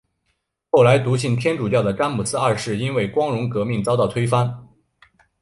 [0.71, 4.67] 后来笃信天主教的詹姆斯二世因为光荣革命遭到推翻。